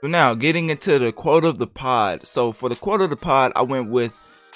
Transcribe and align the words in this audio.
So 0.00 0.06
now 0.06 0.34
getting 0.34 0.70
into 0.70 0.98
the 0.98 1.12
quote 1.12 1.44
of 1.44 1.58
the 1.58 1.66
pod. 1.66 2.26
So 2.26 2.52
for 2.52 2.68
the 2.68 2.76
quote 2.76 3.00
of 3.00 3.10
the 3.10 3.16
pod, 3.16 3.52
I 3.56 3.62
went 3.62 3.90
with 3.90 4.12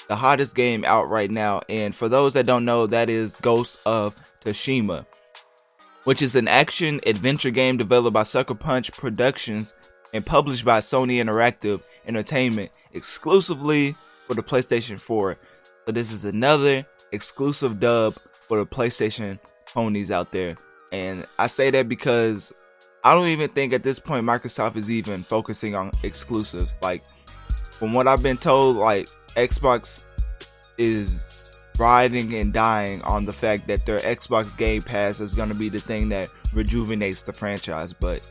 the 0.07 0.15
hottest 0.15 0.55
game 0.55 0.85
out 0.85 1.09
right 1.09 1.29
now. 1.29 1.61
And 1.67 1.93
for 1.93 2.07
those 2.07 2.33
that 2.33 2.45
don't 2.45 2.65
know, 2.65 2.87
that 2.87 3.09
is 3.09 3.35
Ghost 3.41 3.79
of 3.85 4.15
Tsushima, 4.43 5.05
which 6.05 6.21
is 6.21 6.35
an 6.35 6.47
action 6.47 7.01
adventure 7.05 7.51
game 7.51 7.77
developed 7.77 8.13
by 8.13 8.23
Sucker 8.23 8.55
Punch 8.55 8.93
Productions 8.93 9.73
and 10.13 10.25
published 10.25 10.63
by 10.63 10.79
Sony 10.79 11.21
Interactive 11.21 11.81
Entertainment 12.07 12.71
exclusively 12.93 13.95
for 14.27 14.35
the 14.35 14.43
PlayStation 14.43 14.99
4. 14.99 15.37
So 15.85 15.91
this 15.91 16.11
is 16.11 16.23
another 16.23 16.85
exclusive 17.11 17.81
dub 17.81 18.15
for 18.47 18.57
the 18.57 18.65
PlayStation 18.65 19.39
ponies 19.73 20.09
out 20.11 20.31
there. 20.31 20.55
And 20.93 21.25
I 21.37 21.47
say 21.47 21.71
that 21.71 21.89
because 21.89 22.53
I 23.03 23.13
don't 23.13 23.27
even 23.27 23.49
think 23.49 23.73
at 23.73 23.83
this 23.83 23.99
point 23.99 24.25
Microsoft 24.25 24.77
is 24.77 24.89
even 24.89 25.23
focusing 25.23 25.75
on 25.75 25.91
exclusives. 26.03 26.75
Like 26.81 27.03
from 27.73 27.93
what 27.93 28.07
I've 28.07 28.23
been 28.23 28.37
told, 28.37 28.77
like 28.77 29.07
Xbox 29.35 30.05
is 30.77 31.59
riding 31.77 32.33
and 32.35 32.53
dying 32.53 33.01
on 33.03 33.25
the 33.25 33.33
fact 33.33 33.67
that 33.67 33.85
their 33.85 33.99
Xbox 33.99 34.55
Game 34.55 34.81
Pass 34.81 35.19
is 35.19 35.35
going 35.35 35.49
to 35.49 35.55
be 35.55 35.69
the 35.69 35.79
thing 35.79 36.09
that 36.09 36.29
rejuvenates 36.53 37.21
the 37.23 37.33
franchise. 37.33 37.91
But 37.91 38.25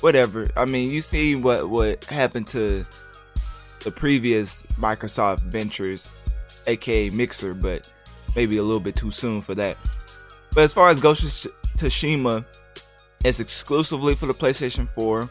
whatever. 0.00 0.48
I 0.56 0.66
mean, 0.66 0.90
you 0.90 1.00
see 1.00 1.34
what 1.34 1.68
what 1.68 2.04
happened 2.04 2.46
to 2.48 2.84
the 3.82 3.90
previous 3.90 4.62
Microsoft 4.78 5.40
ventures, 5.40 6.12
aka 6.66 7.10
Mixer, 7.10 7.54
but 7.54 7.92
maybe 8.36 8.58
a 8.58 8.62
little 8.62 8.80
bit 8.80 8.96
too 8.96 9.10
soon 9.10 9.40
for 9.40 9.54
that. 9.56 9.76
But 10.54 10.62
as 10.62 10.72
far 10.72 10.88
as 10.88 11.00
Ghost 11.00 11.46
of 11.46 11.52
Tsushima, 11.76 12.44
it's 13.24 13.40
exclusively 13.40 14.14
for 14.14 14.26
the 14.26 14.34
PlayStation 14.34 14.88
4. 14.88 15.28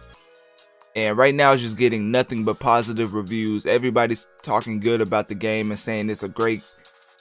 And 0.95 1.17
right 1.17 1.33
now 1.33 1.53
it's 1.53 1.61
just 1.61 1.77
getting 1.77 2.11
nothing 2.11 2.43
but 2.43 2.59
positive 2.59 3.13
reviews. 3.13 3.65
Everybody's 3.65 4.27
talking 4.41 4.79
good 4.79 5.01
about 5.01 5.27
the 5.27 5.35
game 5.35 5.69
and 5.69 5.79
saying 5.79 6.09
it's 6.09 6.23
a 6.23 6.27
great, 6.27 6.63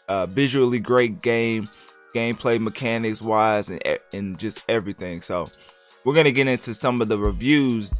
uh, 0.09 0.27
visually 0.27 0.79
great 0.79 1.23
game, 1.23 1.65
gameplay 2.15 2.61
mechanics 2.61 3.23
wise, 3.23 3.69
and, 3.69 3.81
and 4.13 4.39
just 4.39 4.65
everything. 4.69 5.21
So 5.21 5.45
we're 6.05 6.15
gonna 6.15 6.33
get 6.33 6.49
into 6.49 6.75
some 6.75 7.01
of 7.03 7.09
the 7.09 7.19
reviews 7.19 7.93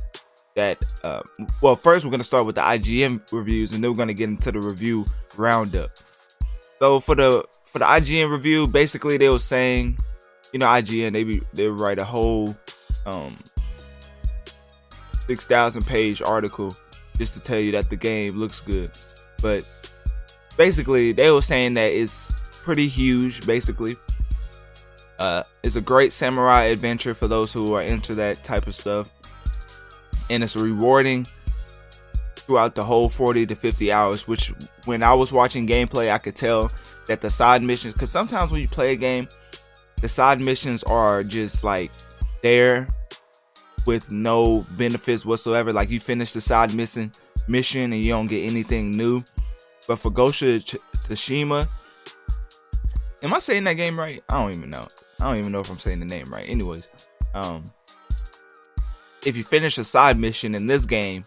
that. 0.57 0.83
Uh, 1.05 1.23
well, 1.61 1.77
first 1.77 2.05
we're 2.05 2.11
gonna 2.11 2.25
start 2.25 2.47
with 2.47 2.55
the 2.55 2.63
IGN 2.63 3.31
reviews, 3.33 3.73
and 3.73 3.85
then 3.85 3.91
we're 3.91 3.99
gonna 3.99 4.15
get 4.15 4.31
into 4.31 4.51
the 4.51 4.61
review 4.61 5.05
roundup. 5.37 5.91
So 6.81 7.01
for 7.01 7.15
the 7.15 7.45
for 7.65 7.79
the 7.79 7.85
IGN 7.85 8.31
review, 8.31 8.67
basically 8.67 9.19
they 9.19 9.29
were 9.29 9.39
saying, 9.39 9.99
you 10.53 10.59
know, 10.59 10.67
IGN 10.67 11.13
they 11.13 11.25
be, 11.25 11.43
they 11.53 11.67
write 11.67 11.99
a 11.99 12.05
whole 12.05 12.57
um 13.07 13.37
6,000 15.29 15.87
page 15.87 16.23
article 16.23 16.73
just 17.19 17.35
to 17.35 17.41
tell 17.41 17.63
you 17.63 17.73
that 17.73 17.91
the 17.91 17.97
game 17.97 18.39
looks 18.39 18.61
good. 18.61 18.91
But 19.43 19.65
basically, 20.57 21.13
they 21.13 21.31
were 21.31 21.43
saying 21.43 21.75
that 21.75 21.93
it's 21.93 22.61
pretty 22.63 22.89
huge, 22.89 23.47
basically. 23.47 23.97
Uh, 25.19 25.43
it's 25.63 25.77
a 25.77 25.81
great 25.81 26.13
samurai 26.13 26.65
adventure 26.65 27.13
for 27.13 27.29
those 27.29 27.53
who 27.53 27.75
are 27.75 27.83
into 27.83 28.15
that 28.15 28.37
type 28.45 28.67
of 28.67 28.75
stuff. 28.75 29.09
And 30.31 30.43
it's 30.43 30.57
rewarding 30.57 31.27
throughout 32.37 32.75
the 32.75 32.85
whole 32.85 33.09
40 33.09 33.47
to 33.47 33.55
50 33.55 33.93
hours, 33.93 34.29
which 34.29 34.53
when 34.85 35.03
I 35.03 35.13
was 35.13 35.33
watching 35.33 35.67
gameplay, 35.67 36.11
I 36.11 36.19
could 36.19 36.37
tell 36.37 36.71
that 37.07 37.21
the 37.21 37.31
side 37.31 37.63
missions, 37.63 37.95
because 37.95 38.11
sometimes 38.11 38.51
when 38.51 38.63
you 38.63 38.69
play 38.69 38.93
a 38.93 38.97
game, 38.97 39.29
the 40.01 40.09
side 40.09 40.45
missions 40.45 40.83
are 40.85 41.23
just 41.25 41.65
like 41.65 41.91
there 42.43 42.89
with 43.87 44.11
no 44.11 44.65
benefits 44.77 45.25
whatsoever. 45.25 45.73
Like 45.73 45.91
you 45.91 46.01
finish 46.01 46.33
the 46.33 46.41
side 46.41 46.75
mission 46.75 47.13
mission 47.49 47.93
and 47.93 48.03
you 48.03 48.13
don't 48.13 48.27
get 48.27 48.49
anything 48.49 48.91
new. 48.91 49.23
But 49.87 49.97
for 49.97 50.11
Ghost 50.11 50.43
of 50.43 50.63
Tsushima, 50.63 51.67
am 53.23 53.35
I 53.35 53.39
saying 53.39 53.65
that 53.65 53.75
game 53.75 53.99
right? 53.99 54.23
I 54.29 54.41
don't 54.41 54.53
even 54.53 54.71
know. 54.71 54.87
I 55.21 55.31
don't 55.31 55.39
even 55.39 55.53
know 55.53 55.61
if 55.61 55.71
I'm 55.71 55.79
saying 55.79 56.01
the 56.01 56.07
name 56.07 56.33
right. 56.33 56.47
Anyways, 56.49 56.89
um, 57.35 57.73
if 59.25 59.37
you 59.37 59.43
finish 59.43 59.79
a 59.79 59.85
side 59.85 60.19
mission 60.19 60.55
in 60.55 60.67
this 60.67 60.85
game, 60.85 61.25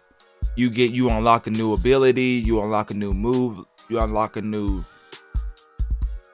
you 0.56 0.70
get 0.70 0.92
you 0.92 1.08
unlock 1.10 1.46
a 1.46 1.50
new 1.50 1.72
ability, 1.72 2.42
you 2.44 2.60
unlock 2.60 2.90
a 2.90 2.94
new 2.94 3.12
move, 3.12 3.64
you 3.88 3.98
unlock 3.98 4.36
a 4.36 4.42
new 4.42 4.84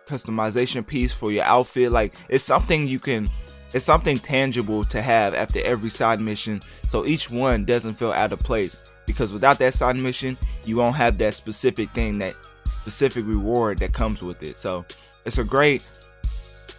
customization 0.09 0.87
piece 0.87 1.13
for 1.13 1.31
your 1.31 1.45
outfit. 1.45 1.93
Like 1.93 2.15
it's 2.29 2.45
something 2.45 2.87
you 2.89 2.99
can 2.99 3.29
it's 3.75 3.85
something 3.85 4.17
tangible 4.17 4.83
to 4.85 5.03
have 5.03 5.35
after 5.35 5.63
every 5.63 5.91
side 5.91 6.21
mission 6.21 6.63
so 6.89 7.05
each 7.05 7.31
one 7.31 7.65
doesn't 7.65 7.95
feel 7.95 8.13
out 8.13 8.33
of 8.33 8.39
place. 8.41 8.95
Because 9.07 9.33
without 9.33 9.59
that 9.59 9.75
side 9.75 9.99
mission, 10.01 10.39
you 10.65 10.77
won't 10.77 10.97
have 10.97 11.19
that 11.19 11.35
specific 11.35 11.91
thing, 11.91 12.19
that 12.19 12.35
specific 12.67 13.27
reward 13.27 13.79
that 13.79 13.93
comes 13.93 14.23
with 14.23 14.43
it. 14.43 14.57
So 14.57 14.85
it's 15.25 15.39
a 15.39 15.45
great, 15.45 15.83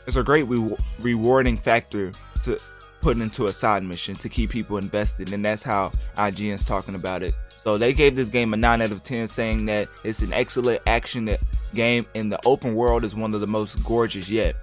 it's 0.07 0.15
a 0.15 0.23
great 0.23 0.43
re- 0.43 0.75
rewarding 0.99 1.57
factor 1.57 2.11
to 2.43 2.59
put 3.01 3.17
into 3.17 3.45
a 3.45 3.53
side 3.53 3.83
mission 3.83 4.15
to 4.15 4.29
keep 4.29 4.49
people 4.49 4.77
invested, 4.77 5.33
and 5.33 5.43
that's 5.43 5.63
how 5.63 5.91
IGN's 6.15 6.63
talking 6.63 6.95
about 6.95 7.23
it. 7.23 7.33
So 7.47 7.77
they 7.77 7.93
gave 7.93 8.15
this 8.15 8.29
game 8.29 8.53
a 8.53 8.57
9 8.57 8.81
out 8.81 8.91
of 8.91 9.03
10, 9.03 9.27
saying 9.27 9.65
that 9.65 9.87
it's 10.03 10.21
an 10.21 10.33
excellent 10.33 10.81
action 10.87 11.35
game, 11.73 12.05
and 12.15 12.31
the 12.31 12.39
open 12.45 12.75
world 12.75 13.05
is 13.05 13.15
one 13.15 13.33
of 13.33 13.41
the 13.41 13.47
most 13.47 13.83
gorgeous 13.83 14.29
yet 14.29 14.55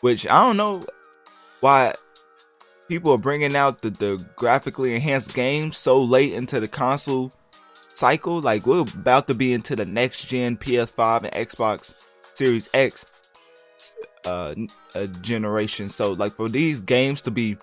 which 0.00 0.26
I 0.26 0.46
don't 0.46 0.56
know 0.56 0.82
why 1.60 1.94
people 2.88 3.12
are 3.12 3.18
bringing 3.18 3.54
out 3.54 3.82
the, 3.82 3.90
the 3.90 4.24
graphically 4.36 4.94
enhanced 4.94 5.34
games 5.34 5.76
so 5.76 6.02
late 6.02 6.32
into 6.32 6.60
the 6.60 6.68
console 6.68 7.32
cycle. 7.72 8.40
Like 8.40 8.66
we're 8.66 8.80
about 8.80 9.28
to 9.28 9.34
be 9.34 9.52
into 9.52 9.76
the 9.76 9.84
next 9.84 10.26
gen 10.26 10.56
PS5 10.56 11.24
and 11.24 11.48
Xbox 11.48 11.94
Series 12.34 12.70
X 12.74 13.06
uh, 14.24 14.54
generation. 15.20 15.88
So 15.88 16.12
like 16.12 16.34
for 16.36 16.48
these 16.48 16.80
games 16.80 17.22
to 17.22 17.30
be 17.30 17.56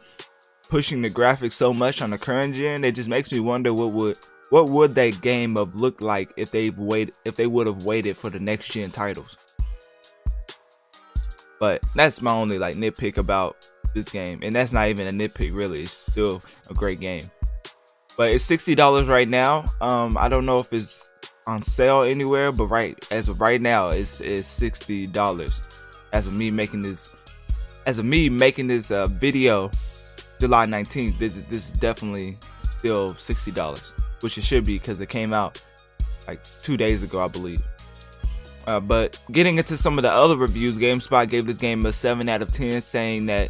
pushing 0.70 1.02
the 1.02 1.10
graphics 1.10 1.54
so 1.54 1.74
much 1.74 2.02
on 2.02 2.10
the 2.10 2.18
current 2.18 2.56
gen, 2.56 2.84
it 2.84 2.96
just 2.96 3.10
makes 3.10 3.32
me 3.32 3.40
wonder 3.40 3.74
what 3.74 3.92
would 3.92 4.18
what 4.50 4.70
would 4.70 4.96
that 4.96 5.22
game 5.22 5.56
have 5.58 5.76
looked 5.76 6.02
like 6.02 6.32
if 6.38 6.52
they've 6.52 6.78
waited 6.78 7.14
if 7.26 7.36
they 7.36 7.48
would 7.48 7.68
have 7.68 7.86
waited 7.86 8.18
for 8.18 8.30
the 8.30 8.40
next 8.40 8.72
gen 8.72 8.92
titles. 8.92 9.36
But 11.60 11.86
that's 11.96 12.22
my 12.22 12.32
only 12.32 12.60
like 12.60 12.76
nitpick 12.76 13.18
about 13.18 13.70
this 13.94 14.10
game, 14.10 14.40
and 14.44 14.54
that's 14.54 14.74
not 14.74 14.90
even 14.90 15.08
a 15.08 15.12
nitpick 15.12 15.56
really. 15.56 15.84
It's 15.84 15.92
still 15.92 16.44
a 16.70 16.74
great 16.74 17.00
game. 17.00 17.24
But 18.18 18.32
it's 18.32 18.44
sixty 18.44 18.76
dollars 18.76 19.08
right 19.08 19.28
now. 19.28 19.74
Um, 19.82 20.18
I 20.18 20.30
don't 20.30 20.46
know 20.46 20.60
if 20.60 20.72
it's 20.74 21.08
on 21.46 21.62
sale 21.62 22.02
anywhere, 22.02 22.52
but 22.52 22.68
right 22.68 22.98
as 23.12 23.30
of 23.30 23.42
right 23.42 23.62
now, 23.62 23.90
it's 23.90 24.22
it's 24.22 24.48
sixty 24.48 25.08
dollars. 25.08 25.77
As 26.14 26.28
of 26.28 26.34
me 26.34 26.52
making 26.52 26.82
this, 26.82 27.16
as 27.86 28.00
of 28.00 28.06
me 28.06 28.30
making 28.30 28.68
this 28.68 28.92
uh, 28.92 29.08
video, 29.08 29.70
July 30.40 30.66
nineteenth, 30.66 31.20
this 31.20 31.36
this 31.50 31.70
is 31.70 31.74
definitely 31.74 32.38
still 32.72 33.16
sixty 33.16 33.52
dollars, 33.52 33.94
which 34.22 34.38
it 34.38 34.44
should 34.44 34.64
be 34.64 34.78
because 34.78 35.02
it 35.02 35.10
came 35.10 35.34
out 35.34 35.62
like 36.28 36.44
two 36.44 36.78
days 36.78 37.04
ago, 37.04 37.20
I 37.20 37.28
believe. 37.28 37.62
Uh, 38.68 38.82
but 38.82 39.18
getting 39.32 39.58
into 39.58 39.78
some 39.78 39.98
of 39.98 40.02
the 40.04 40.12
other 40.12 40.36
reviews, 40.36 40.78
GameSpot 40.78 41.30
gave 41.30 41.46
this 41.46 41.58
game 41.58 41.86
a 41.86 41.94
7 41.94 42.28
out 42.28 42.42
of 42.42 42.52
10, 42.52 42.82
saying 42.82 43.26
that 43.28 43.50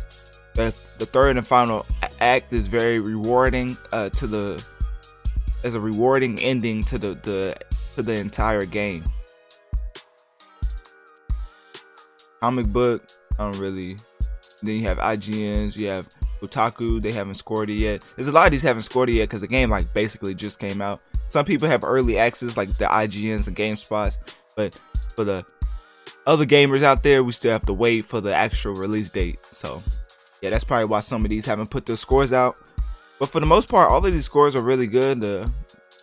the, 0.54 0.76
the 1.00 1.08
third 1.08 1.38
and 1.38 1.48
final 1.48 1.88
act 2.22 2.54
is 2.54 2.68
very 2.68 3.00
rewarding 3.00 3.76
uh, 3.92 4.10
to 4.10 4.28
the 4.28 4.64
as 5.64 5.74
a 5.74 5.80
rewarding 5.80 6.40
ending 6.40 6.84
to 6.84 6.98
the, 6.98 7.16
the 7.24 7.58
to 7.96 8.04
the 8.04 8.14
entire 8.14 8.66
game. 8.66 9.04
Comic 12.40 12.68
book, 12.68 13.04
I 13.40 13.44
don't 13.44 13.58
really. 13.58 13.98
Then 14.64 14.76
you 14.76 14.88
have 14.88 14.98
IGNs, 14.98 15.78
you 15.78 15.88
have 15.88 16.08
Kotaku, 16.42 17.02
they 17.02 17.12
haven't 17.12 17.36
scored 17.36 17.70
it 17.70 17.76
yet. 17.76 18.08
There's 18.16 18.28
a 18.28 18.32
lot 18.32 18.48
of 18.48 18.52
these 18.52 18.64
haven't 18.64 18.84
scored 18.84 19.10
it 19.10 19.14
yet 19.14 19.30
because 19.30 19.42
the 19.42 19.48
game 19.48 19.70
like 19.70 19.94
basically 19.94 20.34
just 20.34 20.60
came 20.60 20.82
out. 20.82 21.02
Some 21.28 21.46
people 21.46 21.68
have 21.68 21.84
early 21.84 22.18
access 22.18 22.58
like 22.58 22.78
the 22.78 22.86
IGNs 22.86 23.48
and 23.48 23.56
GameSpots, 23.56 24.18
but 24.56 24.80
for 25.16 25.24
the 25.24 25.46
other 26.26 26.46
gamers 26.46 26.84
out 26.84 27.04
there, 27.04 27.24
we 27.24 27.32
still 27.32 27.52
have 27.52 27.66
to 27.66 27.74
wait 27.74 28.06
for 28.06 28.22
the 28.22 28.34
actual 28.34 28.74
release 28.74 29.10
date. 29.10 29.40
So, 29.50 29.84
yeah, 30.42 30.50
that's 30.50 30.64
probably 30.64 30.86
why 30.86 31.00
some 31.00 31.24
of 31.24 31.30
these 31.30 31.46
haven't 31.46 31.70
put 31.70 31.86
their 31.86 31.98
scores 31.98 32.32
out. 32.32 32.58
But 33.20 33.30
for 33.30 33.40
the 33.40 33.46
most 33.46 33.70
part, 33.70 33.90
all 33.90 34.06
of 34.06 34.12
these 34.12 34.26
scores 34.26 34.56
are 34.56 34.62
really 34.62 34.88
good. 34.88 35.22
The 35.22 35.52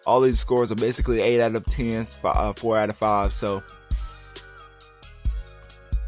all 0.07 0.21
these 0.21 0.39
scores 0.39 0.71
are 0.71 0.77
basically 0.77 1.21
eight 1.21 1.41
out 1.41 1.55
of 1.55 1.65
ten, 1.67 2.07
uh, 2.25 2.53
four 2.55 2.77
out 2.77 2.91
of 2.91 2.97
five. 2.97 3.33
So 3.33 3.63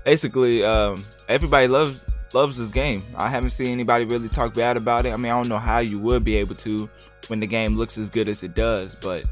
basically, 0.06 0.64
um, 0.64 0.96
everybody 1.28 1.68
loves 1.68 2.02
loves 2.32 2.56
this 2.56 2.70
game. 2.70 3.04
I 3.14 3.28
haven't 3.28 3.50
seen 3.50 3.68
anybody 3.68 4.04
really 4.04 4.28
talk 4.28 4.54
bad 4.54 4.76
about 4.76 5.04
it. 5.04 5.12
I 5.12 5.16
mean, 5.16 5.30
I 5.30 5.36
don't 5.36 5.48
know 5.48 5.58
how 5.58 5.80
you 5.80 5.98
would 5.98 6.24
be 6.24 6.36
able 6.38 6.54
to 6.56 6.88
when 7.28 7.40
the 7.40 7.46
game 7.46 7.76
looks 7.76 7.98
as 7.98 8.08
good 8.08 8.28
as 8.28 8.42
it 8.42 8.54
does, 8.54 8.94
but 8.94 9.24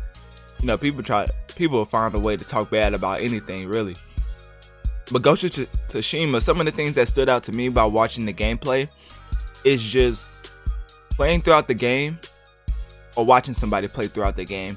you 0.60 0.66
know, 0.66 0.76
people 0.76 1.02
try 1.02 1.26
people 1.56 1.82
find 1.86 2.14
a 2.14 2.20
way 2.20 2.36
to 2.36 2.44
talk 2.44 2.70
bad 2.70 2.92
about 2.92 3.22
anything 3.22 3.68
really. 3.68 3.96
But 5.12 5.22
Ghost 5.22 5.44
of 5.44 5.50
Tsushima, 5.50 6.42
some 6.42 6.60
of 6.60 6.66
the 6.66 6.72
things 6.72 6.96
that 6.96 7.08
stood 7.08 7.28
out 7.28 7.44
to 7.44 7.52
me 7.52 7.68
by 7.68 7.84
watching 7.84 8.26
the 8.26 8.32
gameplay 8.32 8.88
is 9.64 9.82
just 9.82 10.30
playing 11.10 11.42
throughout 11.42 11.68
the 11.68 11.74
game. 11.74 12.18
or 13.16 13.24
watching 13.24 13.54
somebody 13.54 13.86
play 13.86 14.08
throughout 14.08 14.34
the 14.36 14.44
game. 14.44 14.76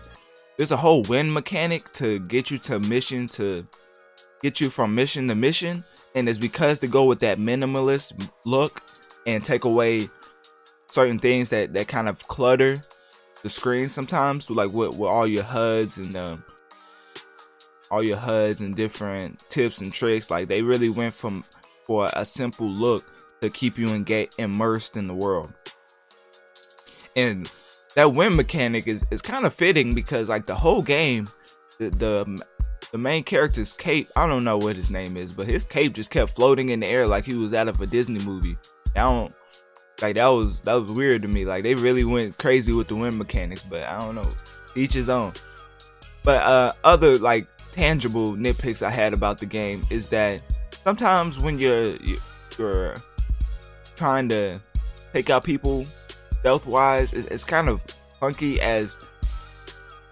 There's 0.58 0.72
a 0.72 0.78
whole 0.78 1.02
win 1.04 1.32
mechanic 1.34 1.86
to 1.94 2.20
get 2.20 2.52
you 2.52 2.60
to 2.60 2.80
mission 2.80 3.26
to 3.28 3.66
get 4.42 4.62
you 4.62 4.70
from 4.70 4.96
mission 4.96 5.28
to 5.28 5.36
mission, 5.36 5.84
and 6.16 6.28
it's 6.28 6.40
because 6.40 6.80
to 6.80 6.88
go 6.88 7.06
with 7.06 7.20
that 7.20 7.38
minimalist 7.38 8.30
look 8.46 8.82
and 9.26 9.44
take 9.44 9.64
away 9.64 10.10
certain 10.90 11.20
things 11.20 11.50
that 11.50 11.74
that 11.74 11.88
kind 11.88 12.08
of 12.08 12.28
clutter 12.28 12.78
the 13.44 13.50
screen 13.50 13.90
sometimes, 13.90 14.50
like 14.50 14.72
with, 14.72 14.98
with 14.98 15.10
all 15.10 15.28
your 15.28 15.44
HUDs 15.44 15.98
and 15.98 16.18
um, 16.18 16.44
all 17.92 18.04
your 18.04 18.18
HUDs 18.18 18.62
and 18.62 18.76
different 18.76 19.40
tips 19.50 19.80
and 19.80 19.92
tricks. 19.92 20.32
Like 20.32 20.48
they 20.48 20.62
really 20.62 20.90
went 20.90 21.14
from 21.14 21.44
for 21.86 22.10
a 22.14 22.26
simple 22.26 22.68
look 22.68 23.06
to 23.42 23.50
keep 23.50 23.78
you 23.78 23.88
engaged, 23.88 24.40
immersed 24.40 24.98
in 24.98 25.08
the 25.08 25.14
world. 25.14 25.54
And 27.16 27.50
that 27.96 28.14
win 28.14 28.36
mechanic 28.36 28.88
is, 28.88 29.06
is 29.12 29.22
kind 29.22 29.46
of 29.46 29.54
fitting 29.54 29.96
because 29.96 30.30
like 30.30 30.46
the 30.46 30.56
whole 30.56 30.82
game, 30.82 31.30
the, 31.80 31.90
the 31.90 32.44
the 32.92 32.98
main 32.98 33.24
character's 33.24 33.74
cape, 33.74 34.10
I 34.16 34.28
don't 34.28 34.44
know 34.44 34.58
what 34.58 34.76
his 34.76 34.90
name 34.90 35.18
is, 35.18 35.32
but 35.32 35.48
his 35.48 35.66
cape 35.66 35.94
just 35.94 36.12
kept 36.12 36.32
floating 36.32 36.70
in 36.70 36.80
the 36.80 36.88
air 36.88 37.08
like 37.08 37.26
he 37.26 37.36
was 37.36 37.54
out 37.54 37.68
of 37.68 37.82
a 37.82 37.88
Disney 37.88 38.24
movie. 38.24 38.58
I 38.96 39.08
don't 39.08 39.34
like 40.02 40.16
that 40.16 40.28
was 40.28 40.62
that 40.62 40.76
was 40.76 40.92
weird 40.92 41.24
to 41.24 41.28
me. 41.28 41.46
Like 41.46 41.64
they 41.64 41.76
really 41.76 42.04
went 42.04 42.38
crazy 42.38 42.72
with 42.72 42.88
the 42.88 42.96
wind 42.96 43.18
mechanics, 43.18 43.64
but 43.64 43.84
I 43.84 44.00
don't 44.00 44.16
know. 44.16 44.30
Each 44.76 44.94
his 44.94 45.10
own. 45.10 45.34
But 46.24 46.44
uh 46.44 46.72
other 46.84 47.18
like 47.18 47.48
tangible 47.72 48.34
nitpicks 48.34 48.82
I 48.82 48.90
had 48.90 49.14
about 49.14 49.38
the 49.40 49.46
game 49.46 49.82
is 49.90 50.08
that 50.10 50.42
sometimes 50.72 51.40
when 51.40 51.60
you're 51.60 51.98
you're 52.58 52.96
trying 53.96 54.30
to 54.30 54.60
take 55.14 55.30
out 55.30 55.44
people 55.44 55.86
stealth 56.40 56.66
wise, 56.66 57.14
it's, 57.14 57.28
it's 57.28 57.44
kind 57.44 57.70
of 57.70 57.82
funky 58.20 58.62
as 58.62 58.98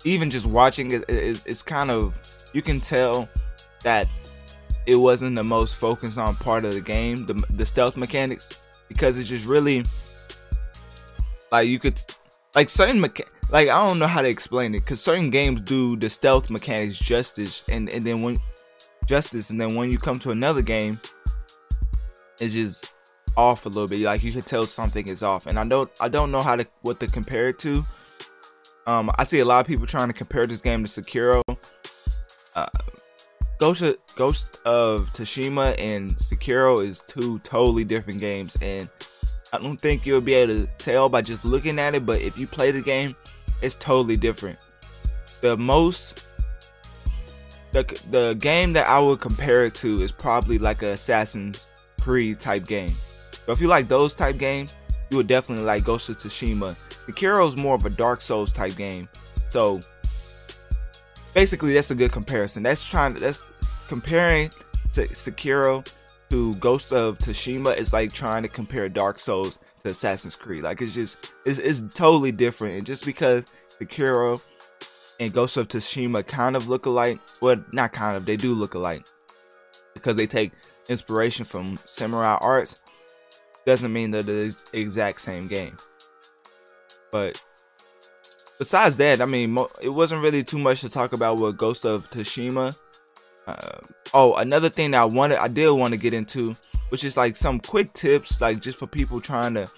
even 0.03 0.29
just 0.29 0.45
watching 0.45 0.91
it, 0.91 1.03
it, 1.09 1.41
it's 1.45 1.63
kind 1.63 1.89
of 1.89 2.13
you 2.55 2.61
can 2.61 2.79
tell 2.79 3.27
that 3.83 4.07
it 4.85 4.95
wasn't 4.95 5.35
the 5.35 5.43
most 5.43 5.75
focused 5.75 6.17
on 6.17 6.33
part 6.35 6.63
of 6.63 6.73
the 6.73 6.79
game, 6.79 7.25
the, 7.25 7.33
the 7.49 7.65
stealth 7.65 7.97
mechanics, 7.97 8.65
because 8.87 9.17
it's 9.17 9.27
just 9.27 9.45
really 9.45 9.83
like 11.51 11.67
you 11.67 11.79
could 11.79 12.01
like 12.55 12.69
certain 12.69 13.01
mecha- 13.01 13.27
like 13.49 13.67
I 13.67 13.85
don't 13.85 13.99
know 13.99 14.07
how 14.07 14.21
to 14.21 14.29
explain 14.29 14.73
it 14.73 14.79
because 14.79 15.01
certain 15.01 15.29
games 15.29 15.59
do 15.61 15.97
the 15.97 16.09
stealth 16.09 16.49
mechanics 16.49 16.97
justice, 16.97 17.65
and 17.67 17.89
and 17.89 18.07
then 18.07 18.21
when 18.21 18.37
justice, 19.05 19.49
and 19.49 19.59
then 19.59 19.75
when 19.75 19.91
you 19.91 19.97
come 19.97 20.17
to 20.19 20.31
another 20.31 20.61
game, 20.61 21.01
it's 22.39 22.53
just 22.53 22.89
off 23.35 23.65
a 23.65 23.69
little 23.69 23.89
bit. 23.89 23.99
Like 23.99 24.23
you 24.23 24.31
can 24.31 24.43
tell 24.43 24.65
something 24.65 25.05
is 25.09 25.23
off, 25.23 25.45
and 25.45 25.59
I 25.59 25.65
don't 25.65 25.91
I 25.99 26.07
don't 26.07 26.31
know 26.31 26.41
how 26.41 26.55
to 26.55 26.65
what 26.83 27.01
to 27.01 27.07
compare 27.07 27.49
it 27.49 27.59
to. 27.59 27.85
Um, 28.87 29.09
I 29.17 29.25
see 29.25 29.39
a 29.39 29.45
lot 29.45 29.59
of 29.59 29.67
people 29.67 29.87
trying 29.87 30.07
to 30.07 30.13
compare 30.13 30.45
this 30.45 30.61
game 30.61 30.85
to 30.85 30.89
Sekiro. 30.89 31.41
Uh, 32.55 32.65
Ghost 33.57 33.81
of, 33.81 33.97
Ghost 34.15 34.61
of 34.65 35.01
Tsushima 35.13 35.75
and 35.77 36.15
Sekiro 36.17 36.83
is 36.83 37.01
two 37.01 37.39
totally 37.39 37.83
different 37.83 38.19
games, 38.19 38.57
and 38.61 38.89
I 39.53 39.59
don't 39.59 39.79
think 39.79 40.05
you'll 40.05 40.21
be 40.21 40.33
able 40.33 40.65
to 40.65 40.71
tell 40.77 41.07
by 41.07 41.21
just 41.21 41.45
looking 41.45 41.79
at 41.79 41.95
it. 41.95 42.05
But 42.05 42.21
if 42.21 42.37
you 42.37 42.47
play 42.47 42.71
the 42.71 42.81
game, 42.81 43.15
it's 43.61 43.75
totally 43.75 44.17
different. 44.17 44.59
The 45.41 45.55
most 45.55 46.25
the 47.71 47.83
the 48.09 48.37
game 48.39 48.71
that 48.73 48.87
I 48.87 48.99
would 48.99 49.19
compare 49.19 49.65
it 49.65 49.75
to 49.75 50.01
is 50.01 50.11
probably 50.11 50.57
like 50.57 50.81
a 50.81 50.93
Assassin's 50.93 51.67
Creed 52.01 52.39
type 52.39 52.65
game. 52.65 52.89
So 52.89 53.51
if 53.51 53.61
you 53.61 53.67
like 53.67 53.87
those 53.87 54.15
type 54.15 54.37
games, 54.37 54.75
you 55.09 55.17
would 55.17 55.27
definitely 55.27 55.65
like 55.65 55.83
Ghost 55.83 56.09
of 56.09 56.17
Tsushima. 56.17 56.75
Sekiro 56.89 57.47
is 57.47 57.55
more 57.55 57.75
of 57.75 57.85
a 57.85 57.89
Dark 57.89 58.21
Souls 58.21 58.51
type 58.51 58.75
game. 58.75 59.07
So 59.49 59.79
basically, 61.35 61.73
that's 61.75 61.91
a 61.91 61.95
good 61.95 62.11
comparison. 62.11 62.63
That's 62.63 62.83
trying 62.83 63.13
to 63.13 63.19
that's 63.19 63.41
comparing 63.87 64.49
to 64.93 65.07
Sekiro 65.09 65.87
to 66.31 66.55
Ghost 66.55 66.91
of 66.91 67.19
Tsushima 67.19 67.77
is 67.77 67.93
like 67.93 68.11
trying 68.11 68.41
to 68.41 68.49
compare 68.49 68.89
Dark 68.89 69.19
Souls 69.19 69.59
to 69.83 69.89
Assassin's 69.89 70.35
Creed. 70.35 70.63
Like 70.63 70.81
it's 70.81 70.95
just 70.95 71.31
it's, 71.45 71.59
it's 71.59 71.83
totally 71.93 72.31
different. 72.31 72.77
And 72.77 72.85
just 72.85 73.05
because 73.05 73.45
Sekiro 73.79 74.41
and 75.19 75.31
Ghost 75.31 75.57
of 75.57 75.67
Tsushima 75.67 76.25
kind 76.25 76.55
of 76.55 76.67
look 76.67 76.87
alike, 76.87 77.19
well, 77.41 77.63
not 77.71 77.93
kind 77.93 78.17
of, 78.17 78.25
they 78.25 78.37
do 78.37 78.55
look 78.55 78.73
alike 78.73 79.05
because 79.93 80.15
they 80.15 80.27
take 80.27 80.51
inspiration 80.89 81.45
from 81.45 81.79
samurai 81.85 82.37
arts 82.41 82.83
doesn't 83.65 83.91
mean 83.91 84.11
that 84.11 84.27
it's 84.27 84.69
the 84.69 84.79
exact 84.79 85.21
same 85.21 85.47
game. 85.47 85.77
But 87.11 87.43
besides 88.57 88.95
that, 88.97 89.21
I 89.21 89.25
mean, 89.25 89.57
it 89.81 89.89
wasn't 89.89 90.23
really 90.23 90.43
too 90.43 90.59
much 90.59 90.81
to 90.81 90.89
talk 90.89 91.13
about 91.13 91.39
with 91.39 91.57
Ghost 91.57 91.85
of 91.85 92.09
Tsushima. 92.09 92.79
Uh, 93.47 93.79
oh, 94.13 94.35
another 94.35 94.69
thing 94.69 94.91
that 94.91 95.01
I 95.01 95.05
wanted, 95.05 95.37
I 95.37 95.47
did 95.47 95.69
want 95.71 95.93
to 95.93 95.97
get 95.99 96.13
into, 96.13 96.55
which 96.89 97.03
is 97.03 97.17
like 97.17 97.35
some 97.35 97.59
quick 97.59 97.93
tips, 97.93 98.41
like 98.41 98.59
just 98.59 98.79
for 98.79 98.87
people 98.87 99.21
trying 99.21 99.53
to 99.55 99.69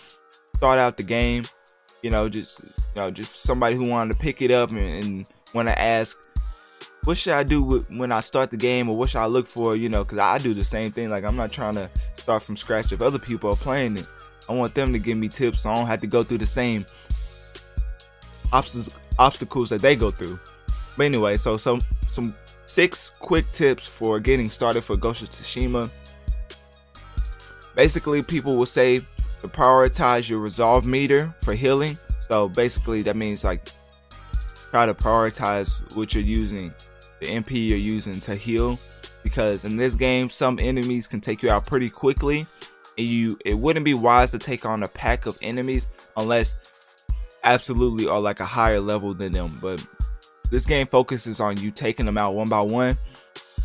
start 0.56 0.80
out 0.80 0.98
the 0.98 1.04
game. 1.04 1.44
You 2.04 2.12
know, 2.12 2.30
just 2.30 2.64
you 2.64 2.70
know, 2.96 3.12
just 3.12 3.38
somebody 3.38 3.76
who 3.76 3.86
wanted 3.86 4.14
to 4.14 4.20
pick 4.20 4.42
it 4.42 4.52
up 4.52 4.70
and, 4.70 4.80
and 4.80 5.26
want 5.54 5.68
to 5.68 5.82
ask, 5.82 6.18
what 7.04 7.18
should 7.18 7.34
I 7.34 7.44
do 7.44 7.64
with, 7.64 7.90
when 7.90 8.12
I 8.12 8.20
start 8.20 8.52
the 8.52 8.58
game, 8.58 8.90
or 8.90 8.96
what 8.96 9.10
should 9.10 9.20
I 9.20 9.26
look 9.26 9.48
for? 9.48 9.76
You 9.76 9.90
know, 9.90 10.04
because 10.04 10.20
I 10.20 10.38
do 10.38 10.54
the 10.54 10.64
same 10.64 10.92
thing. 10.92 11.10
Like 11.10 11.24
I'm 11.24 11.36
not 11.36 11.52
trying 11.52 11.74
to 11.74 11.90
start 12.16 12.44
from 12.44 12.56
scratch 12.56 12.92
if 12.92 13.02
other 13.02 13.20
people 13.20 13.50
are 13.50 13.56
playing 13.56 13.98
it. 13.98 14.06
I 14.50 14.54
want 14.54 14.74
them 14.74 14.94
to 14.94 15.00
give 15.00 15.18
me 15.18 15.28
tips 15.28 15.62
so 15.62 15.72
I 15.72 15.76
don't 15.76 15.88
have 15.88 16.02
to 16.02 16.08
go 16.08 16.24
through 16.24 16.38
the 16.38 16.48
same 16.48 16.86
obstacles 18.52 19.00
obstacles 19.20 19.70
that 19.70 19.82
they 19.82 19.96
go 19.96 20.12
through. 20.12 20.40
But 20.96 21.06
anyway, 21.06 21.38
so 21.38 21.58
some 21.58 21.82
some 22.10 22.36
six 22.66 23.12
quick 23.20 23.52
tips 23.52 23.86
for 23.86 24.20
getting 24.20 24.50
started 24.50 24.82
for 24.84 24.98
Ghost 24.98 25.22
of 25.22 25.30
Tsushima. 25.30 25.90
Basically, 27.76 28.22
people 28.24 28.58
will 28.58 28.66
say 28.66 29.00
to 29.42 29.48
prioritize 29.48 30.30
your 30.30 30.40
resolve 30.40 30.86
meter 30.86 31.34
for 31.44 31.54
healing. 31.54 31.98
So 32.22 32.50
basically, 32.50 33.04
that 33.04 33.16
means 33.16 33.44
like 33.44 33.70
try 34.72 34.86
to 34.86 34.94
prioritize 34.94 35.96
what 35.96 36.14
you're 36.14 36.24
using, 36.24 36.74
the 37.22 37.28
MP 37.28 37.70
you're 37.70 37.78
using 37.78 38.14
to 38.14 38.36
heal 38.36 38.78
because 39.24 39.66
in 39.66 39.76
this 39.76 39.96
game 39.96 40.30
some 40.30 40.58
enemies 40.58 41.06
can 41.06 41.20
take 41.20 41.44
you 41.44 41.50
out 41.50 41.66
pretty 41.68 41.90
quickly 41.90 42.48
and 42.98 43.08
you 43.08 43.38
it 43.44 43.58
wouldn't 43.58 43.84
be 43.84 43.94
wise 43.94 44.32
to 44.32 44.40
take 44.40 44.66
on 44.66 44.84
a 44.84 44.88
pack 44.88 45.26
of 45.26 45.38
enemies 45.42 45.88
unless 46.16 46.67
absolutely 47.54 48.08
are 48.08 48.20
like 48.20 48.40
a 48.40 48.46
higher 48.46 48.80
level 48.80 49.14
than 49.14 49.32
them 49.32 49.58
but 49.62 49.86
this 50.50 50.66
game 50.66 50.88
focuses 50.88 51.40
on 51.40 51.58
you 51.58 51.72
taking 51.72 52.06
them 52.06 52.18
out 52.18 52.36
one 52.36 52.50
by 52.50 52.62
one 52.62 52.98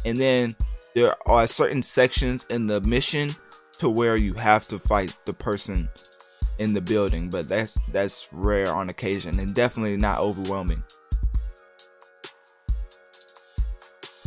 and 0.05 0.17
then 0.17 0.55
there 0.95 1.15
are 1.27 1.47
certain 1.47 1.83
sections 1.83 2.45
in 2.51 2.67
the 2.67 2.81
mission 2.83 3.31
to 3.79 3.89
where 3.89 4.17
you 4.17 4.35
have 4.35 4.67
to 4.69 4.79
fight 4.79 5.17
the 5.25 5.33
person 5.33 5.89
in 6.59 6.73
the 6.73 6.81
building 6.81 7.29
but 7.29 7.49
that's 7.49 7.79
that's 7.93 8.29
rare 8.33 8.73
on 8.75 8.89
occasion 8.89 9.39
and 9.39 9.55
definitely 9.55 9.97
not 9.97 10.21
overwhelming. 10.21 10.83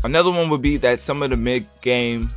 Another 0.06 0.29
one 0.29 0.51
would 0.51 0.62
be 0.62 0.77
that 0.77 1.01
some 1.01 1.24
of 1.24 1.32
the 1.32 1.38
mid 1.38 1.65
game 1.82 2.29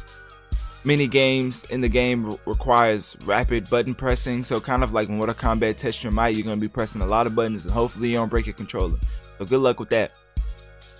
mini 0.85 1.07
games 1.07 1.65
in 1.65 1.81
the 1.81 1.89
game 1.89 2.31
requires 2.47 3.17
rapid 3.25 3.69
button 3.69 3.95
pressing. 3.95 4.45
So 4.45 4.61
kind 4.61 4.83
of 4.83 4.93
like 4.93 5.09
Mortal 5.09 5.35
Kombat 5.35 5.77
Test 5.77 6.03
Your 6.03 6.13
Might, 6.13 6.35
you're 6.37 6.45
gonna 6.45 6.57
be 6.57 6.69
pressing 6.69 7.03
a 7.03 7.07
lot 7.07 7.27
of 7.27 7.35
buttons 7.35 7.65
and 7.65 7.75
hopefully 7.75 8.09
you 8.09 8.15
don't 8.15 8.29
break 8.29 8.47
your 8.47 8.55
controller. 8.55 8.99
So 9.39 9.45
good 9.45 9.61
luck 9.61 9.81
with 9.81 9.91
that. 9.91 10.13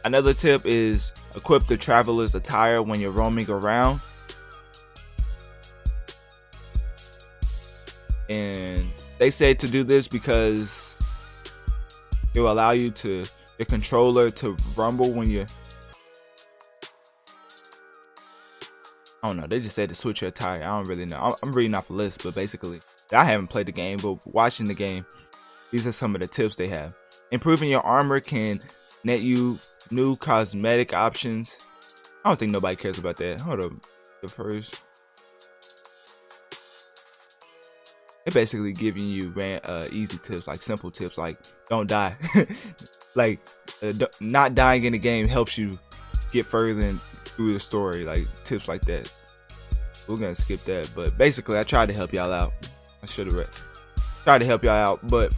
Another 0.05 0.33
tip 0.33 0.65
is 0.65 1.13
equip 1.35 1.67
the 1.67 1.77
traveler's 1.77 2.35
attire 2.35 2.83
when 2.83 3.01
you're 3.01 3.11
roaming 3.11 3.49
around. 3.51 4.01
And 8.31 8.85
they 9.19 9.31
say 9.31 9.55
to 9.55 9.69
do 9.69 9.85
this 9.85 10.07
because 10.07 10.99
it 12.35 12.41
will 12.41 12.53
allow 12.53 12.73
you 12.73 12.91
to 12.91 13.25
your 13.59 13.67
controller 13.67 14.31
to 14.31 14.57
rumble 14.77 15.13
when 15.13 15.31
you're 15.31 15.47
I 19.29 19.31
don't 19.33 19.41
know. 19.43 19.47
They 19.47 19.61
just 19.61 19.75
said 19.75 19.91
to 19.91 19.95
switch 19.95 20.23
your 20.23 20.29
attire. 20.29 20.63
I 20.63 20.69
don't 20.69 20.89
really 20.89 21.05
know. 21.05 21.37
I'm 21.43 21.53
reading 21.53 21.77
off 21.77 21.91
a 21.91 21.93
list, 21.93 22.25
but 22.25 22.35
basically, 22.35 22.81
I 23.13 23.25
haven't 23.25 23.49
played 23.49 23.67
the 23.67 23.73
game, 23.73 23.99
but 24.01 24.27
watching 24.27 24.65
the 24.65 24.73
game, 24.73 25.05
these 25.71 25.87
are 25.87 25.93
some 25.93 26.15
of 26.15 26.23
the 26.23 26.27
tips 26.27 26.57
they 26.57 26.67
have. 26.69 26.95
Improving 27.31 27.69
your 27.69 27.83
armor 27.83 28.21
can 28.21 28.59
net 29.05 29.21
you 29.21 29.59
new 29.91 30.17
cosmetic 30.17 30.95
options. 30.95 31.69
I 32.25 32.31
don't 32.31 32.39
think 32.39 32.53
nobody 32.53 32.75
cares 32.75 32.97
about 32.97 33.19
that. 33.19 33.43
Hold 33.43 33.61
up. 33.61 33.73
The 34.23 34.29
first. 34.29 34.81
They're 38.25 38.33
basically 38.33 38.73
giving 38.73 39.05
you 39.05 39.29
ran, 39.33 39.61
uh, 39.65 39.89
easy 39.93 40.17
tips, 40.17 40.47
like 40.47 40.63
simple 40.63 40.91
tips, 40.91 41.19
like 41.19 41.39
don't 41.69 41.87
die. 41.87 42.17
like, 43.15 43.41
uh, 43.83 43.93
not 44.23 44.55
dying 44.55 44.85
in 44.85 44.95
the 44.95 44.99
game 44.99 45.29
helps 45.29 45.59
you 45.59 45.79
get 46.33 46.47
further 46.47 46.95
through 47.39 47.53
the 47.53 47.61
story, 47.61 48.05
like 48.05 48.27
tips 48.45 48.67
like 48.67 48.85
that. 48.87 49.13
We're 50.09 50.17
gonna 50.17 50.35
skip 50.35 50.65
that, 50.65 50.91
but 50.95 51.19
basically, 51.19 51.59
I 51.59 51.63
tried 51.63 51.87
to 51.87 51.93
help 51.93 52.13
y'all 52.13 52.33
out. 52.33 52.53
I 53.03 53.07
should 53.07 53.31
have. 53.31 53.51
Tried 54.25 54.39
to 54.39 54.47
help 54.47 54.65
y'all 54.65 54.73
out, 54.73 55.07
but 55.09 55.35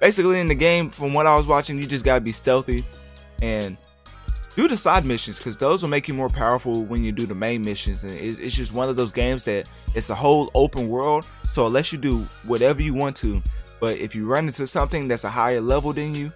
basically 0.00 0.40
in 0.40 0.46
the 0.46 0.54
game, 0.54 0.90
from 0.90 1.12
what 1.12 1.26
I 1.26 1.36
was 1.36 1.46
watching, 1.46 1.76
you 1.76 1.86
just 1.86 2.04
gotta 2.04 2.20
be 2.20 2.32
stealthy 2.32 2.84
and 3.42 3.76
do 4.56 4.66
the 4.68 4.76
side 4.76 5.04
missions 5.04 5.38
because 5.38 5.56
those 5.56 5.82
will 5.82 5.90
make 5.90 6.08
you 6.08 6.14
more 6.14 6.28
powerful 6.28 6.84
when 6.84 7.04
you 7.04 7.12
do 7.12 7.26
the 7.26 7.34
main 7.34 7.62
missions. 7.62 8.02
And 8.02 8.12
it's, 8.12 8.38
it's 8.38 8.54
just 8.54 8.74
one 8.74 8.88
of 8.88 8.96
those 8.96 9.12
games 9.12 9.44
that 9.44 9.68
it's 9.94 10.10
a 10.10 10.14
whole 10.14 10.50
open 10.54 10.88
world. 10.88 11.28
So 11.44 11.66
unless 11.66 11.92
you 11.92 11.98
do 11.98 12.18
whatever 12.46 12.82
you 12.82 12.94
want 12.94 13.16
to, 13.16 13.42
but 13.80 13.96
if 13.96 14.14
you 14.14 14.26
run 14.26 14.46
into 14.46 14.66
something 14.66 15.08
that's 15.08 15.24
a 15.24 15.28
higher 15.28 15.60
level 15.60 15.92
than 15.92 16.14
you, 16.14 16.32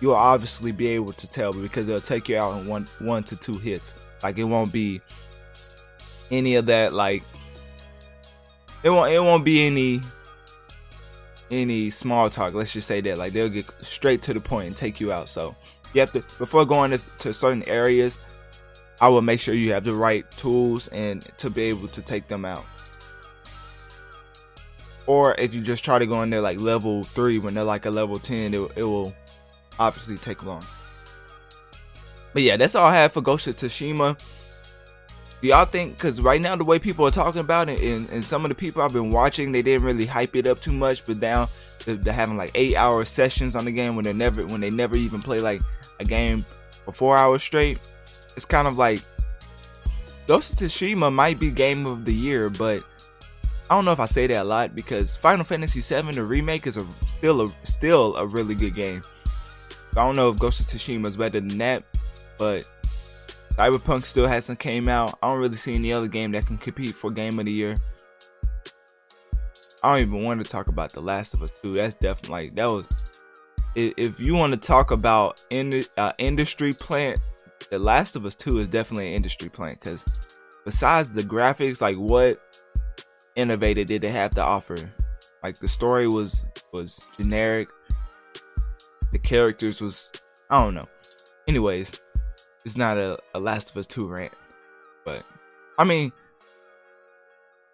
you'll 0.00 0.14
obviously 0.14 0.72
be 0.72 0.88
able 0.88 1.12
to 1.12 1.28
tell 1.28 1.52
because 1.52 1.86
they'll 1.86 1.98
take 1.98 2.28
you 2.28 2.36
out 2.36 2.60
in 2.60 2.68
one 2.68 2.86
one 3.00 3.24
to 3.24 3.36
two 3.36 3.54
hits. 3.54 3.94
Like 4.22 4.38
it 4.38 4.44
won't 4.44 4.72
be 4.72 5.00
any 6.30 6.56
of 6.56 6.66
that 6.66 6.92
like 6.92 7.22
it 8.82 8.90
won't 8.90 9.12
it 9.12 9.20
won't 9.20 9.44
be 9.44 9.66
any 9.66 10.00
any 11.50 11.90
small 11.90 12.28
talk. 12.28 12.54
Let's 12.54 12.72
just 12.72 12.88
say 12.88 13.00
that 13.02 13.18
like 13.18 13.32
they'll 13.32 13.48
get 13.48 13.64
straight 13.82 14.22
to 14.22 14.34
the 14.34 14.40
point 14.40 14.68
and 14.68 14.76
take 14.76 15.00
you 15.00 15.12
out. 15.12 15.28
So 15.28 15.54
you 15.92 16.00
have 16.00 16.12
to 16.12 16.20
before 16.38 16.64
going 16.64 16.90
to, 16.90 16.98
to 17.18 17.32
certain 17.32 17.66
areas. 17.68 18.18
I 19.00 19.08
will 19.08 19.22
make 19.22 19.40
sure 19.40 19.54
you 19.54 19.72
have 19.72 19.84
the 19.84 19.94
right 19.94 20.28
tools 20.30 20.88
and 20.88 21.20
to 21.38 21.50
be 21.50 21.64
able 21.64 21.88
to 21.88 22.00
take 22.00 22.28
them 22.28 22.44
out. 22.44 22.64
Or 25.06 25.34
if 25.34 25.52
you 25.54 25.60
just 25.60 25.84
try 25.84 25.98
to 25.98 26.06
go 26.06 26.22
in 26.22 26.30
there 26.30 26.40
like 26.40 26.60
level 26.60 27.02
three 27.02 27.38
when 27.38 27.54
they're 27.54 27.64
like 27.64 27.86
a 27.86 27.90
level 27.90 28.18
ten, 28.18 28.54
it, 28.54 28.70
it 28.76 28.84
will 28.84 29.14
obviously 29.78 30.16
take 30.16 30.44
long. 30.44 30.62
But 32.32 32.42
yeah, 32.42 32.56
that's 32.56 32.74
all 32.74 32.86
I 32.86 32.94
have 32.94 33.12
for 33.12 33.20
Ghost 33.20 33.46
of 33.46 33.56
Tsushima. 33.56 34.18
Do 35.44 35.48
y'all 35.48 35.66
think? 35.66 35.96
Because 35.96 36.22
right 36.22 36.40
now 36.40 36.56
the 36.56 36.64
way 36.64 36.78
people 36.78 37.06
are 37.06 37.10
talking 37.10 37.42
about 37.42 37.68
it, 37.68 37.78
and, 37.82 38.08
and 38.08 38.24
some 38.24 38.46
of 38.46 38.48
the 38.48 38.54
people 38.54 38.80
I've 38.80 38.94
been 38.94 39.10
watching, 39.10 39.52
they 39.52 39.60
didn't 39.60 39.84
really 39.84 40.06
hype 40.06 40.36
it 40.36 40.48
up 40.48 40.58
too 40.62 40.72
much. 40.72 41.04
But 41.04 41.20
now 41.20 41.50
they're, 41.84 42.14
having 42.14 42.38
like 42.38 42.52
eight-hour 42.54 43.04
sessions 43.04 43.54
on 43.54 43.66
the 43.66 43.70
game 43.70 43.94
when 43.94 44.06
they 44.06 44.14
never, 44.14 44.46
when 44.46 44.62
they 44.62 44.70
never 44.70 44.96
even 44.96 45.20
play 45.20 45.40
like 45.40 45.60
a 46.00 46.04
game 46.06 46.46
for 46.86 46.92
four 46.92 47.18
hours 47.18 47.42
straight. 47.42 47.78
It's 48.38 48.46
kind 48.46 48.66
of 48.66 48.78
like 48.78 49.02
Ghost 50.26 50.62
of 50.62 50.68
Tsushima 50.68 51.12
might 51.12 51.38
be 51.38 51.50
game 51.50 51.84
of 51.84 52.06
the 52.06 52.14
year, 52.14 52.48
but 52.48 52.82
I 53.68 53.74
don't 53.74 53.84
know 53.84 53.92
if 53.92 54.00
I 54.00 54.06
say 54.06 54.26
that 54.26 54.40
a 54.40 54.44
lot 54.44 54.74
because 54.74 55.14
Final 55.14 55.44
Fantasy 55.44 55.82
VII 55.82 56.12
the 56.12 56.22
remake 56.22 56.66
is 56.66 56.78
a, 56.78 56.86
still 57.06 57.42
a 57.42 57.48
still 57.64 58.16
a 58.16 58.26
really 58.26 58.54
good 58.54 58.72
game. 58.72 59.02
I 59.90 60.06
don't 60.06 60.16
know 60.16 60.30
if 60.30 60.38
Ghost 60.38 60.60
of 60.60 60.66
Tsushima 60.68 61.06
is 61.06 61.18
better 61.18 61.38
than 61.38 61.58
that, 61.58 61.84
but 62.38 62.66
Cyberpunk 63.56 64.04
still 64.04 64.26
hasn't 64.26 64.58
came 64.58 64.88
out. 64.88 65.16
I 65.22 65.28
don't 65.28 65.38
really 65.38 65.56
see 65.56 65.74
any 65.74 65.92
other 65.92 66.08
game 66.08 66.32
that 66.32 66.46
can 66.46 66.58
compete 66.58 66.94
for 66.94 67.10
Game 67.10 67.38
of 67.38 67.46
the 67.46 67.52
Year. 67.52 67.76
I 69.82 69.92
don't 69.92 70.08
even 70.08 70.24
want 70.24 70.44
to 70.44 70.50
talk 70.50 70.66
about 70.66 70.92
The 70.92 71.00
Last 71.00 71.34
of 71.34 71.42
Us 71.42 71.52
2. 71.62 71.74
That's 71.74 71.94
definitely 71.94 72.30
like 72.30 72.54
that 72.56 72.68
was. 72.68 73.22
If 73.76 74.18
you 74.18 74.34
want 74.34 74.52
to 74.52 74.58
talk 74.58 74.90
about 74.90 75.44
in 75.50 75.84
uh, 75.96 76.12
industry 76.18 76.72
plant, 76.72 77.20
The 77.70 77.78
Last 77.78 78.16
of 78.16 78.24
Us 78.24 78.34
2 78.34 78.58
is 78.58 78.68
definitely 78.68 79.08
an 79.08 79.14
industry 79.14 79.48
plant 79.48 79.80
because 79.80 80.38
besides 80.64 81.10
the 81.10 81.22
graphics, 81.22 81.80
like 81.80 81.96
what 81.96 82.40
innovated 83.36 83.86
did 83.86 84.02
they 84.02 84.10
have 84.10 84.30
to 84.32 84.42
offer? 84.42 84.76
Like 85.42 85.58
the 85.58 85.68
story 85.68 86.08
was 86.08 86.46
was 86.72 87.08
generic. 87.18 87.68
The 89.12 89.18
characters 89.18 89.80
was 89.80 90.10
I 90.50 90.60
don't 90.60 90.74
know. 90.74 90.88
Anyways, 91.46 92.00
it's 92.64 92.76
not 92.76 92.96
a, 92.96 93.18
a 93.34 93.40
Last 93.40 93.70
of 93.70 93.76
Us 93.76 93.86
2 93.86 94.06
rant. 94.06 94.32
But 95.04 95.24
I 95.78 95.84
mean 95.84 96.12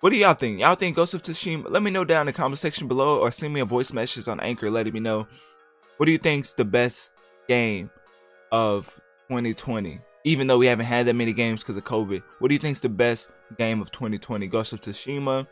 what 0.00 0.10
do 0.10 0.16
y'all 0.16 0.32
think? 0.32 0.60
Y'all 0.60 0.74
think 0.76 0.96
Ghost 0.96 1.12
of 1.12 1.22
Tsushima? 1.22 1.66
Let 1.68 1.82
me 1.82 1.90
know 1.90 2.06
down 2.06 2.22
in 2.22 2.26
the 2.28 2.32
comment 2.32 2.58
section 2.58 2.88
below 2.88 3.20
or 3.20 3.30
send 3.30 3.52
me 3.52 3.60
a 3.60 3.66
voice 3.66 3.92
message 3.92 4.26
on 4.28 4.40
Anchor 4.40 4.70
letting 4.70 4.94
me 4.94 5.00
know 5.00 5.28
what 5.98 6.06
do 6.06 6.12
you 6.12 6.18
think's 6.18 6.54
the 6.54 6.64
best 6.64 7.10
game 7.48 7.90
of 8.50 8.98
2020? 9.28 10.00
Even 10.24 10.46
though 10.46 10.56
we 10.56 10.66
haven't 10.66 10.86
had 10.86 11.06
that 11.06 11.14
many 11.14 11.34
games 11.34 11.62
because 11.62 11.76
of 11.76 11.84
COVID, 11.84 12.22
what 12.38 12.48
do 12.48 12.54
you 12.54 12.58
think's 12.58 12.80
the 12.80 12.88
best 12.88 13.28
game 13.58 13.82
of 13.82 13.90
2020? 13.90 14.46
Ghost 14.46 14.72
of 14.72 14.80
Tsushima 14.80 15.46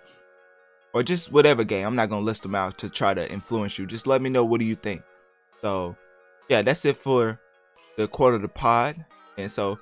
or 0.94 1.02
just 1.02 1.30
whatever 1.30 1.62
game. 1.62 1.86
I'm 1.86 1.96
not 1.96 2.08
gonna 2.08 2.24
list 2.24 2.42
them 2.42 2.54
out 2.54 2.78
to 2.78 2.88
try 2.88 3.12
to 3.12 3.30
influence 3.30 3.78
you. 3.78 3.86
Just 3.86 4.06
let 4.06 4.22
me 4.22 4.30
know 4.30 4.46
what 4.46 4.60
do 4.60 4.66
you 4.66 4.76
think. 4.76 5.02
So 5.60 5.94
yeah, 6.48 6.62
that's 6.62 6.86
it 6.86 6.96
for 6.96 7.38
the 7.98 8.08
quarter 8.08 8.36
of 8.36 8.42
the 8.42 8.48
pod. 8.48 9.04
And 9.38 9.50
so 9.50 9.78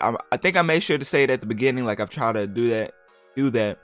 I, 0.00 0.16
I 0.32 0.36
think 0.36 0.56
I 0.56 0.62
made 0.62 0.82
sure 0.82 0.98
to 0.98 1.04
say 1.04 1.22
it 1.22 1.30
at 1.30 1.40
the 1.40 1.46
beginning, 1.46 1.84
like 1.84 2.00
I've 2.00 2.10
tried 2.10 2.32
to 2.32 2.46
do 2.46 2.70
that, 2.70 2.94
do 3.36 3.50
that. 3.50 3.78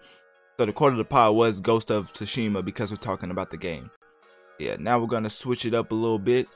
So 0.58 0.66
the 0.66 0.72
quarter 0.72 0.94
of 0.94 0.98
the 0.98 1.04
pod 1.04 1.36
was 1.36 1.60
Ghost 1.60 1.90
of 1.90 2.12
Tsushima 2.12 2.64
because 2.64 2.90
we're 2.90 2.96
talking 2.96 3.30
about 3.30 3.50
the 3.50 3.56
game. 3.56 3.90
Yeah, 4.58 4.76
now 4.78 4.98
we're 4.98 5.06
gonna 5.06 5.30
switch 5.30 5.64
it 5.64 5.74
up 5.74 5.92
a 5.92 5.94
little 5.94 6.18
bit 6.18 6.48